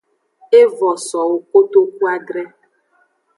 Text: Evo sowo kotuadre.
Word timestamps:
Evo 0.61 0.89
sowo 1.07 1.37
kotuadre. 1.49 2.43